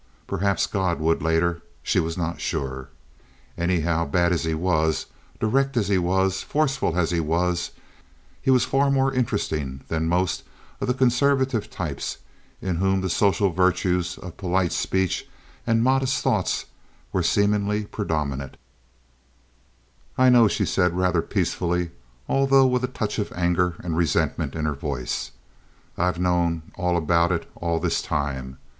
Perhaps 0.25 0.65
God 0.65 0.99
would, 0.99 1.21
later—she 1.21 1.99
was 1.99 2.17
not 2.17 2.41
sure. 2.41 2.89
Anyhow, 3.55 4.03
bad 4.07 4.33
as 4.33 4.45
he 4.45 4.55
was, 4.55 5.05
direct 5.39 5.77
as 5.77 5.89
he 5.89 5.99
was, 5.99 6.41
forceful 6.41 6.97
as 6.97 7.11
he 7.11 7.19
was, 7.19 7.69
he 8.41 8.49
was 8.49 8.65
far 8.65 8.89
more 8.89 9.13
interesting 9.13 9.81
than 9.89 10.07
most 10.07 10.41
of 10.79 10.87
the 10.87 10.93
more 10.95 10.97
conservative 10.97 11.69
types 11.69 12.17
in 12.63 12.77
whom 12.77 13.01
the 13.01 13.11
social 13.11 13.51
virtues 13.51 14.17
of 14.17 14.37
polite 14.37 14.71
speech 14.71 15.29
and 15.67 15.83
modest 15.83 16.23
thoughts 16.23 16.65
were 17.13 17.21
seemingly 17.21 17.85
predominate. 17.85 18.57
"I 20.17 20.29
know," 20.29 20.47
she 20.47 20.65
said, 20.65 20.97
rather 20.97 21.21
peacefully, 21.21 21.91
although 22.27 22.65
with 22.65 22.83
a 22.83 22.87
touch 22.87 23.19
of 23.19 23.31
anger 23.33 23.75
and 23.83 23.95
resentment 23.95 24.55
in 24.55 24.65
her 24.65 24.73
voice. 24.73 25.29
"I've 25.95 26.17
known 26.17 26.63
all 26.73 26.97
about 26.97 27.31
it 27.31 27.47
all 27.53 27.79
this 27.79 28.01
time. 28.01 28.57